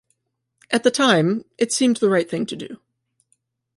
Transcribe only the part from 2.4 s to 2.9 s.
to do.